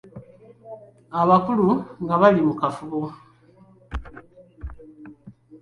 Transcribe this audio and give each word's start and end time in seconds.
Abakulu 1.21 1.67
nga 2.03 2.15
bali 2.21 2.41
mu 2.47 2.53
kafubo. 2.59 3.01